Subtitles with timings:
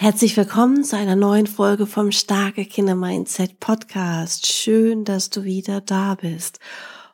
[0.00, 4.46] Herzlich willkommen zu einer neuen Folge vom Starke Kinder Mindset Podcast.
[4.46, 6.60] Schön, dass du wieder da bist.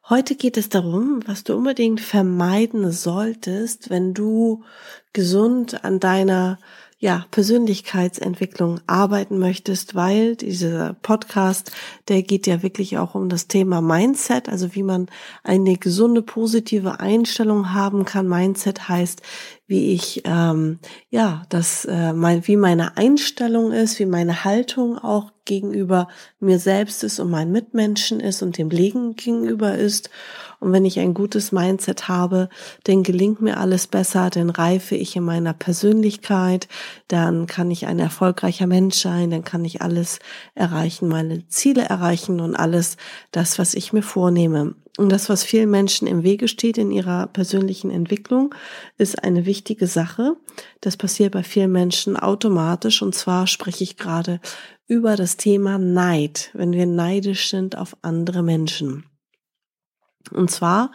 [0.06, 4.64] Heute geht es darum, was du unbedingt vermeiden solltest, wenn du
[5.14, 6.58] gesund an deiner
[7.04, 11.70] ja, Persönlichkeitsentwicklung arbeiten möchtest, weil dieser Podcast,
[12.08, 15.08] der geht ja wirklich auch um das Thema Mindset, also wie man
[15.42, 18.26] eine gesunde, positive Einstellung haben kann.
[18.26, 19.20] Mindset heißt,
[19.66, 20.78] wie ich ähm,
[21.10, 26.08] ja das äh, mein wie meine Einstellung ist, wie meine Haltung auch gegenüber
[26.40, 30.08] mir selbst ist und meinen Mitmenschen ist und dem Leben gegenüber ist.
[30.64, 32.48] Und wenn ich ein gutes Mindset habe,
[32.84, 36.68] dann gelingt mir alles besser, dann reife ich in meiner Persönlichkeit,
[37.06, 40.20] dann kann ich ein erfolgreicher Mensch sein, dann kann ich alles
[40.54, 42.96] erreichen, meine Ziele erreichen und alles
[43.30, 44.74] das, was ich mir vornehme.
[44.96, 48.54] Und das, was vielen Menschen im Wege steht in ihrer persönlichen Entwicklung,
[48.96, 50.34] ist eine wichtige Sache.
[50.80, 53.02] Das passiert bei vielen Menschen automatisch.
[53.02, 54.40] Und zwar spreche ich gerade
[54.86, 59.04] über das Thema Neid, wenn wir neidisch sind auf andere Menschen.
[60.32, 60.90] Und zwar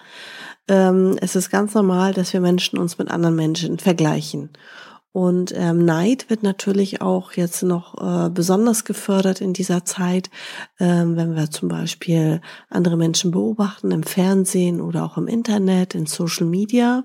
[0.69, 4.51] ähm, es ist ganz normal, dass wir Menschen uns mit anderen Menschen vergleichen.
[5.11, 10.29] Und ähm, Neid wird natürlich auch jetzt noch äh, besonders gefördert in dieser Zeit,
[10.79, 16.05] ähm, wenn wir zum Beispiel andere Menschen beobachten im Fernsehen oder auch im Internet, in
[16.05, 17.03] Social Media.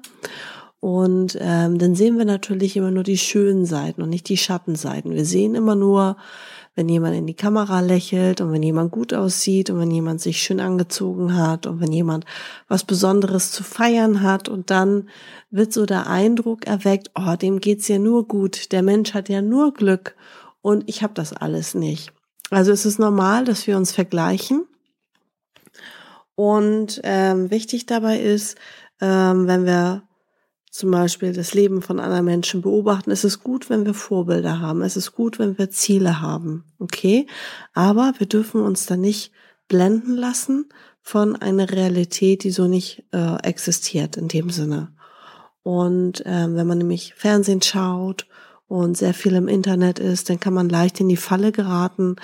[0.81, 5.13] Und ähm, dann sehen wir natürlich immer nur die schönen Seiten und nicht die Schattenseiten.
[5.13, 6.19] Wir sehen immer nur
[6.75, 10.43] wenn jemand in die Kamera lächelt und wenn jemand gut aussieht und wenn jemand sich
[10.43, 12.25] schön angezogen hat und wenn jemand
[12.69, 15.09] was Besonderes zu feiern hat und dann
[15.51, 19.41] wird so der Eindruck erweckt, oh, dem geht's ja nur gut, der Mensch hat ja
[19.41, 20.17] nur Glück
[20.63, 22.13] und ich habe das alles nicht.
[22.51, 24.67] Also es ist normal, dass wir uns vergleichen
[26.35, 28.59] und ähm, wichtig dabei ist,
[29.01, 30.03] ähm, wenn wir
[30.75, 33.13] zum Beispiel das Leben von anderen Menschen beobachten.
[33.13, 34.83] Es ist gut, wenn wir Vorbilder haben.
[34.83, 36.65] Es ist gut, wenn wir Ziele haben.
[36.81, 37.29] Okay?
[37.75, 39.31] Aber wir dürfen uns da nicht
[39.69, 40.69] blenden lassen
[41.01, 44.89] von einer Realität, die so nicht äh, existiert in dem Sinne.
[45.63, 48.27] Und ähm, wenn man nämlich Fernsehen schaut
[48.67, 52.17] und sehr viel im Internet ist, dann kann man leicht in die Falle geraten,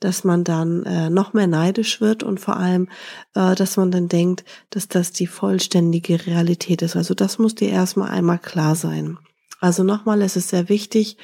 [0.00, 2.88] dass man dann äh, noch mehr neidisch wird und vor allem,
[3.34, 6.96] äh, dass man dann denkt, dass das die vollständige Realität ist.
[6.96, 9.18] Also das muss dir erstmal einmal klar sein.
[9.60, 11.16] Also nochmal, es ist sehr wichtig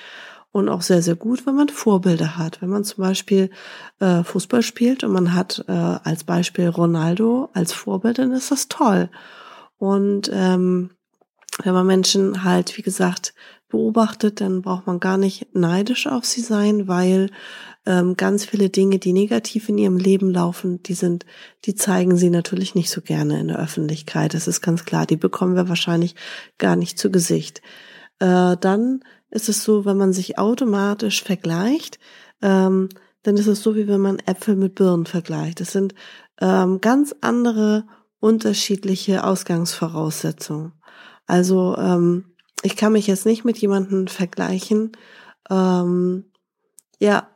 [0.51, 2.61] und auch sehr, sehr gut, wenn man Vorbilder hat.
[2.61, 3.51] Wenn man zum Beispiel
[4.01, 8.69] äh, Fußball spielt und man hat äh, als Beispiel Ronaldo als Vorbild, dann ist das
[8.69, 9.09] toll.
[9.79, 10.91] Und ähm,
[11.63, 13.35] wenn man Menschen halt, wie gesagt,
[13.75, 17.31] beobachtet, dann braucht man gar nicht neidisch auf sie sein, weil
[17.87, 21.27] ähm, ganz viele Dinge, die negativ in ihrem Leben laufen, die sind,
[21.65, 24.33] die zeigen sie natürlich nicht so gerne in der Öffentlichkeit.
[24.33, 25.07] Das ist ganz klar.
[25.07, 26.15] Die bekommen wir wahrscheinlich
[26.57, 27.63] gar nicht zu Gesicht.
[28.21, 31.99] Äh, dann ist es so, wenn man sich automatisch vergleicht,
[32.43, 32.91] ähm,
[33.25, 35.59] dann ist es so, wie wenn man Äpfel mit Birnen vergleicht.
[35.59, 35.97] Das sind
[36.41, 37.87] ähm, ganz andere
[38.21, 40.75] unterschiedliche Ausgangsvoraussetzungen.
[41.27, 42.34] Also ähm,
[42.65, 44.93] ich kann mich jetzt nicht mit jemandem vergleichen.
[45.51, 46.25] Ähm,
[46.99, 47.29] ja,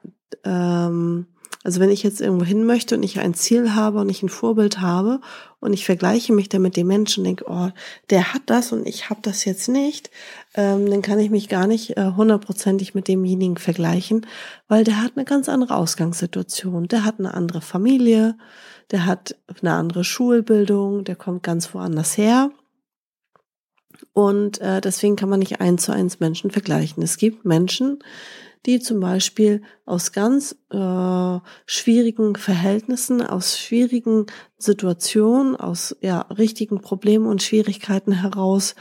[0.45, 1.27] ähm,
[1.65, 4.31] also wenn ich jetzt irgendwo hin möchte und ich ein Ziel habe und ich ein
[4.31, 5.21] Vorbild habe
[5.61, 7.69] und ich vergleiche mich dann mit dem Menschen denke, oh,
[8.09, 10.11] der hat das und ich habe das jetzt nicht,
[10.55, 14.27] ähm, dann kann ich mich gar nicht äh, hundertprozentig mit demjenigen vergleichen,
[14.67, 18.39] weil der hat eine ganz andere Ausgangssituation, der hat eine andere Familie,
[18.91, 22.51] der hat eine andere Schulbildung, der kommt ganz woanders her
[24.13, 27.03] und äh, deswegen kann man nicht eins zu eins Menschen vergleichen.
[27.03, 27.99] Es gibt Menschen,
[28.67, 34.27] die zum Beispiel aus ganz äh, schwierigen Verhältnissen, aus schwierigen
[34.59, 38.75] Situationen, aus ja richtigen Problemen und Schwierigkeiten heraus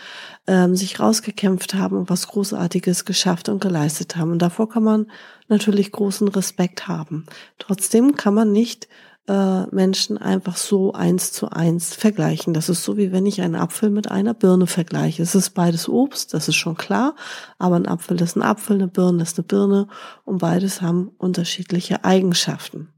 [0.47, 4.31] ähm, sich rausgekämpft haben und was Großartiges geschafft und geleistet haben.
[4.31, 5.11] Und davor kann man
[5.47, 7.25] natürlich großen Respekt haben.
[7.59, 8.87] Trotzdem kann man nicht
[9.27, 12.53] äh, Menschen einfach so eins zu eins vergleichen.
[12.53, 15.21] Das ist so wie wenn ich einen Apfel mit einer Birne vergleiche.
[15.21, 17.15] Es ist beides Obst, das ist schon klar,
[17.57, 19.87] aber ein Apfel ist ein Apfel, eine Birne ist eine Birne
[20.23, 22.89] und beides haben unterschiedliche Eigenschaften.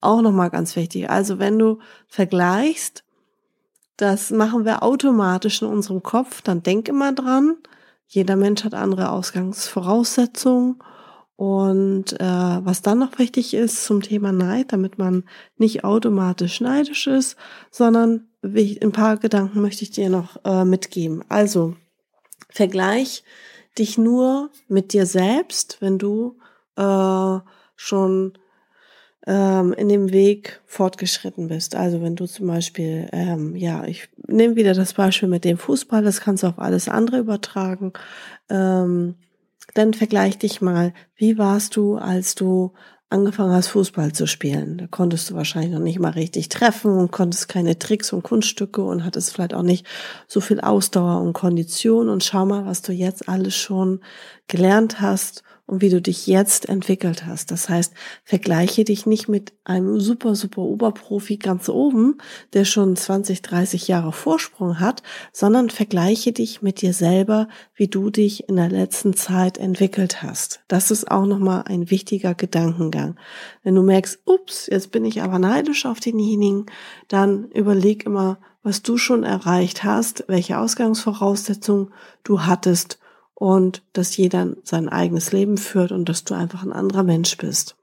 [0.00, 1.10] Auch nochmal ganz wichtig.
[1.10, 3.04] Also wenn du vergleichst,
[3.96, 7.56] das machen wir automatisch in unserem Kopf, dann denk immer dran,
[8.06, 10.82] jeder Mensch hat andere Ausgangsvoraussetzungen
[11.42, 12.24] Und äh,
[12.64, 15.24] was dann noch wichtig ist zum Thema Neid, damit man
[15.56, 17.36] nicht automatisch neidisch ist,
[17.72, 21.24] sondern ein paar Gedanken möchte ich dir noch äh, mitgeben.
[21.28, 21.74] Also,
[22.48, 23.24] vergleich
[23.76, 26.38] dich nur mit dir selbst, wenn du
[26.76, 27.38] äh,
[27.74, 28.38] schon
[29.26, 31.74] ähm, in dem Weg fortgeschritten bist.
[31.74, 36.04] Also wenn du zum Beispiel, ähm, ja, ich nehme wieder das Beispiel mit dem Fußball,
[36.04, 37.94] das kannst du auf alles andere übertragen.
[38.48, 39.16] Ähm,
[39.74, 42.72] dann vergleich dich mal, wie warst du, als du
[43.12, 44.78] angefangen hast, Fußball zu spielen.
[44.78, 48.82] Da konntest du wahrscheinlich noch nicht mal richtig treffen und konntest keine Tricks und Kunststücke
[48.82, 49.86] und hattest vielleicht auch nicht
[50.26, 52.08] so viel Ausdauer und Kondition.
[52.08, 54.00] Und schau mal, was du jetzt alles schon
[54.48, 57.50] gelernt hast und wie du dich jetzt entwickelt hast.
[57.50, 57.94] Das heißt,
[58.24, 62.18] vergleiche dich nicht mit einem super, super Oberprofi ganz oben,
[62.52, 68.10] der schon 20, 30 Jahre Vorsprung hat, sondern vergleiche dich mit dir selber, wie du
[68.10, 70.60] dich in der letzten Zeit entwickelt hast.
[70.68, 73.16] Das ist auch nochmal ein wichtiger Gedankengang.
[73.62, 76.66] Wenn du merkst, ups, jetzt bin ich aber neidisch auf denjenigen,
[77.08, 81.92] dann überleg immer, was du schon erreicht hast, welche Ausgangsvoraussetzungen
[82.24, 82.98] du hattest
[83.42, 87.74] und dass jeder sein eigenes Leben führt und dass du einfach ein anderer Mensch bist.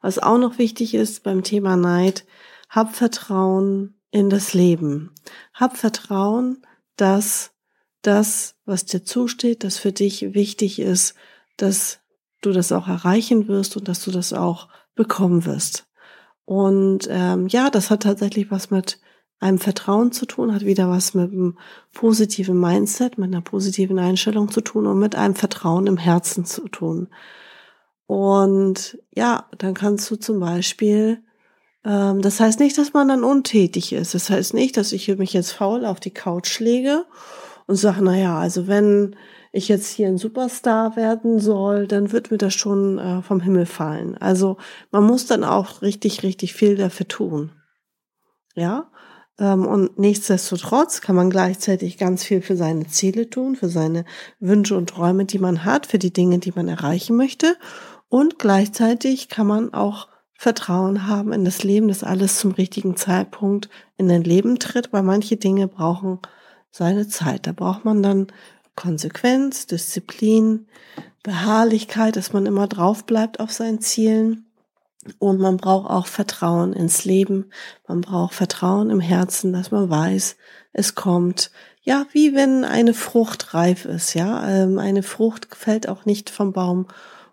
[0.00, 2.24] Was auch noch wichtig ist beim Thema Neid,
[2.68, 5.10] hab Vertrauen in das Leben.
[5.52, 6.64] Hab Vertrauen,
[6.94, 7.50] dass
[8.02, 11.16] das, was dir zusteht, das für dich wichtig ist,
[11.56, 11.98] dass
[12.42, 15.88] du das auch erreichen wirst und dass du das auch bekommen wirst.
[16.44, 19.00] Und ähm, ja, das hat tatsächlich was mit
[19.38, 21.58] einem Vertrauen zu tun, hat wieder was mit einem
[21.92, 26.68] positiven Mindset, mit einer positiven Einstellung zu tun und mit einem Vertrauen im Herzen zu
[26.68, 27.08] tun.
[28.06, 31.22] Und ja, dann kannst du zum Beispiel,
[31.84, 34.14] ähm, das heißt nicht, dass man dann untätig ist.
[34.14, 37.04] Das heißt nicht, dass ich mich jetzt faul auf die Couch lege
[37.66, 39.16] und sage, na ja, also wenn
[39.52, 43.66] ich jetzt hier ein Superstar werden soll, dann wird mir das schon äh, vom Himmel
[43.66, 44.16] fallen.
[44.18, 44.56] Also
[44.92, 47.52] man muss dann auch richtig, richtig viel dafür tun.
[48.54, 48.90] Ja,
[49.38, 54.04] und nichtsdestotrotz kann man gleichzeitig ganz viel für seine Ziele tun, für seine
[54.40, 57.56] Wünsche und Träume, die man hat, für die Dinge, die man erreichen möchte.
[58.08, 63.68] Und gleichzeitig kann man auch Vertrauen haben in das Leben, dass alles zum richtigen Zeitpunkt
[63.96, 66.20] in dein Leben tritt, weil manche Dinge brauchen
[66.70, 67.46] seine Zeit.
[67.46, 68.26] Da braucht man dann
[68.74, 70.66] Konsequenz, Disziplin,
[71.22, 74.45] Beharrlichkeit, dass man immer drauf bleibt auf seinen Zielen.
[75.18, 77.50] Und man braucht auch Vertrauen ins Leben.
[77.86, 80.36] Man braucht Vertrauen im Herzen, dass man weiß,
[80.72, 81.50] es kommt.
[81.82, 84.48] Ja, wie wenn eine Frucht reif ist, ja.
[84.48, 86.86] Ähm, eine Frucht fällt auch nicht vom Baum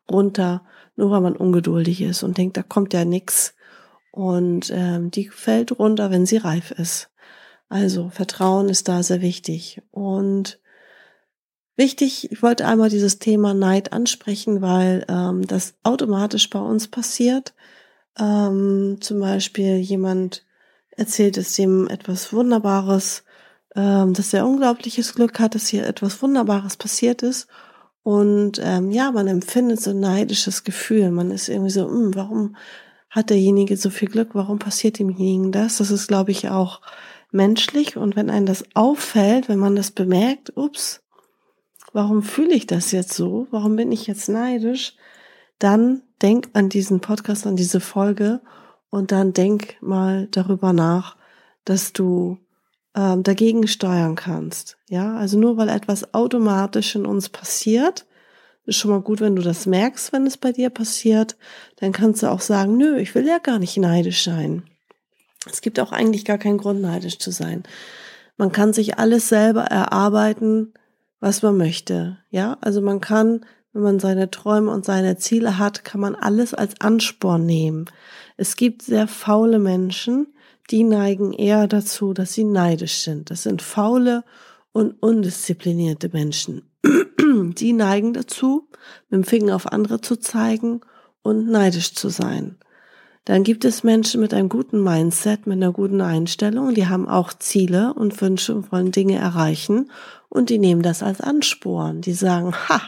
[0.10, 0.64] runter,
[0.96, 3.56] nur weil man ungeduldig ist und denkt, da kommt ja nix.
[4.12, 7.10] Und ähm, die fällt runter, wenn sie reif ist.
[7.68, 9.82] Also Vertrauen ist da sehr wichtig.
[9.90, 10.60] Und
[11.76, 17.54] wichtig, ich wollte einmal dieses Thema Neid ansprechen, weil ähm, das automatisch bei uns passiert.
[18.20, 20.46] Ähm, zum Beispiel jemand
[20.92, 23.24] erzählt es ihm etwas Wunderbares,
[23.76, 27.48] ähm, dass er unglaubliches Glück hat, dass hier etwas Wunderbares passiert ist.
[28.04, 31.10] Und ähm, ja, man empfindet so ein neidisches Gefühl.
[31.12, 32.56] Man ist irgendwie so, hm, warum
[33.10, 34.30] hat derjenige so viel Glück?
[34.34, 35.78] Warum passiert demjenigen das?
[35.78, 36.82] Das ist, glaube ich, auch
[37.32, 37.96] menschlich.
[37.96, 41.03] Und wenn einem das auffällt, wenn man das bemerkt, ups,
[41.94, 43.48] warum fühle ich das jetzt so?
[43.52, 44.96] Warum bin ich jetzt neidisch?
[45.60, 48.42] Dann denk an diesen Podcast, an diese Folge
[48.90, 51.16] und dann denk mal darüber nach,
[51.66, 52.38] dass du
[52.96, 54.78] ähm, dagegen steuern kannst.
[54.90, 58.06] Ja, also nur weil etwas automatisch in uns passiert,
[58.66, 61.36] ist schon mal gut, wenn du das merkst, wenn es bei dir passiert,
[61.78, 64.64] dann kannst du auch sagen, nö, ich will ja gar nicht neidisch sein.
[65.50, 67.64] Es gibt auch eigentlich gar keinen Grund, neidisch zu sein.
[68.38, 70.74] Man kann sich alles selber erarbeiten,
[71.24, 72.18] was man möchte.
[72.30, 76.54] Ja, also man kann wenn man seine Träume und seine Ziele hat, kann man alles
[76.54, 77.86] als Ansporn nehmen.
[78.38, 80.28] Es gibt sehr faule Menschen,
[80.70, 83.32] die neigen eher dazu, dass sie neidisch sind.
[83.32, 84.24] Das sind faule
[84.72, 86.70] und undisziplinierte Menschen.
[87.18, 88.68] Die neigen dazu,
[89.10, 90.82] mit dem Finger auf andere zu zeigen
[91.24, 92.58] und neidisch zu sein.
[93.26, 97.32] Dann gibt es Menschen mit einem guten Mindset, mit einer guten Einstellung, die haben auch
[97.34, 99.90] Ziele und Wünsche und wollen Dinge erreichen
[100.28, 102.02] und die nehmen das als Ansporn.
[102.02, 102.82] Die sagen, ha,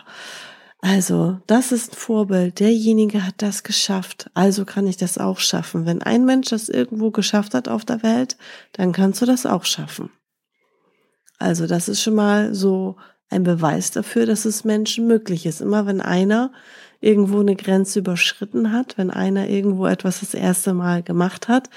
[0.81, 2.59] also, das ist ein Vorbild.
[2.59, 4.29] Derjenige hat das geschafft.
[4.35, 5.87] Also kann ich das auch schaffen.
[5.87, 8.37] Wenn ein Mensch das irgendwo geschafft hat auf der Welt,
[8.73, 10.11] dann kannst du das auch schaffen.
[11.39, 12.97] Also, das ist schon mal so
[13.29, 15.62] ein Beweis dafür, dass es Menschen möglich ist.
[15.62, 16.51] Immer wenn einer
[17.01, 21.70] irgendwo eine Grenze überschritten hat, wenn einer irgendwo etwas das erste Mal gemacht hat,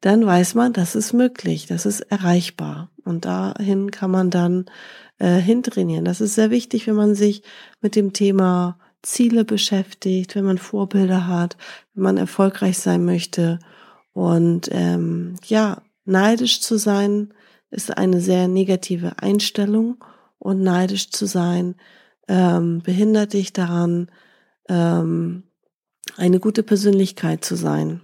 [0.00, 2.90] dann weiß man, das ist möglich, das ist erreichbar.
[3.04, 4.66] Und dahin kann man dann
[5.18, 6.04] äh, hintrainieren.
[6.04, 7.42] Das ist sehr wichtig, wenn man sich
[7.80, 11.56] mit dem Thema Ziele beschäftigt, wenn man Vorbilder hat,
[11.94, 13.58] wenn man erfolgreich sein möchte.
[14.12, 17.32] Und ähm, ja, neidisch zu sein
[17.70, 19.96] ist eine sehr negative Einstellung
[20.38, 21.76] und neidisch zu sein
[22.28, 24.10] ähm, behindert dich daran,
[24.68, 25.44] ähm,
[26.16, 28.02] eine gute Persönlichkeit zu sein.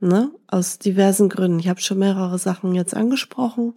[0.00, 0.32] Ne?
[0.48, 1.58] Aus diversen Gründen.
[1.58, 3.74] Ich habe schon mehrere Sachen jetzt angesprochen.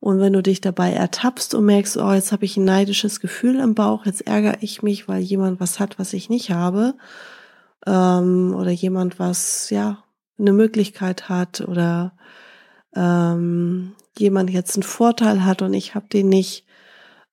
[0.00, 3.58] Und wenn du dich dabei ertappst und merkst, oh, jetzt habe ich ein neidisches Gefühl
[3.60, 6.94] im Bauch, jetzt ärgere ich mich, weil jemand was hat, was ich nicht habe,
[7.86, 10.04] ähm, oder jemand was, ja,
[10.38, 12.12] eine Möglichkeit hat oder
[12.94, 16.64] ähm, jemand jetzt einen Vorteil hat und ich habe den nicht,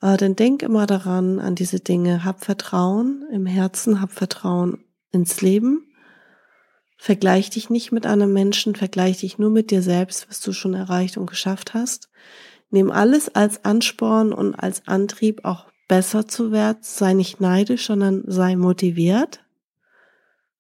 [0.02, 2.24] äh, dann denk immer daran, an diese Dinge.
[2.24, 5.88] Hab Vertrauen im Herzen, hab Vertrauen ins Leben.
[6.98, 10.74] Vergleich dich nicht mit einem Menschen, vergleich dich nur mit dir selbst, was du schon
[10.74, 12.10] erreicht und geschafft hast.
[12.70, 16.80] Nimm alles als Ansporn und als Antrieb, auch besser zu werden.
[16.82, 19.44] Sei nicht neidisch, sondern sei motiviert,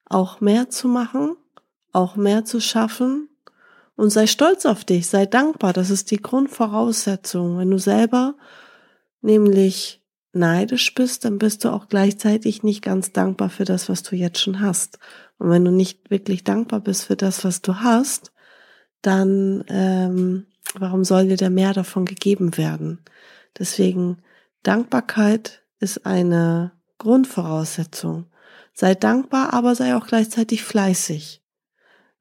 [0.06, 1.36] auch mehr zu machen,
[1.92, 3.30] auch mehr zu schaffen
[3.95, 5.73] und sei stolz auf dich, sei dankbar.
[5.73, 7.57] Das ist die Grundvoraussetzung.
[7.57, 8.35] Wenn du selber
[9.21, 10.01] nämlich
[10.33, 14.39] neidisch bist, dann bist du auch gleichzeitig nicht ganz dankbar für das, was du jetzt
[14.39, 14.97] schon hast.
[15.38, 18.31] Und wenn du nicht wirklich dankbar bist für das, was du hast,
[19.01, 23.00] dann ähm, warum soll dir da mehr davon gegeben werden?
[23.57, 24.17] Deswegen
[24.63, 28.25] Dankbarkeit ist eine Grundvoraussetzung.
[28.73, 31.42] Sei dankbar, aber sei auch gleichzeitig fleißig.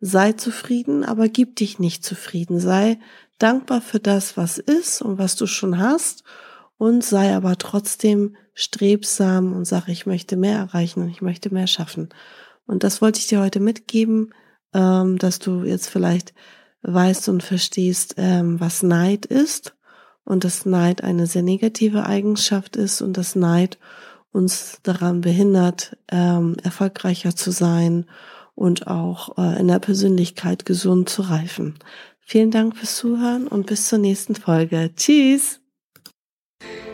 [0.04, 2.58] Sei zufrieden, aber gib dich nicht zufrieden.
[2.58, 2.98] Sei
[3.38, 6.24] dankbar für das, was ist und was du schon hast
[6.76, 11.68] und sei aber trotzdem strebsam und sag, ich möchte mehr erreichen und ich möchte mehr
[11.68, 12.08] schaffen.
[12.66, 14.34] Und das wollte ich dir heute mitgeben,
[14.74, 16.34] ähm, dass du jetzt vielleicht
[16.82, 19.76] weißt und verstehst, ähm, was Neid ist
[20.24, 23.78] und dass Neid eine sehr negative Eigenschaft ist und dass Neid
[24.32, 28.06] uns daran behindert, ähm, erfolgreicher zu sein
[28.54, 31.74] und auch äh, in der Persönlichkeit gesund zu reifen.
[32.20, 34.90] Vielen Dank fürs Zuhören und bis zur nächsten Folge.
[34.96, 35.60] Tschüss!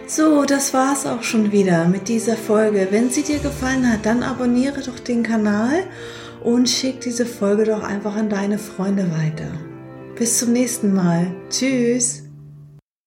[0.06, 2.88] So, das war's auch schon wieder mit dieser Folge.
[2.90, 5.84] Wenn sie dir gefallen hat, dann abonniere doch den Kanal
[6.42, 9.52] und schick diese Folge doch einfach an deine Freunde weiter.
[10.16, 11.34] Bis zum nächsten Mal.
[11.50, 12.27] Tschüss.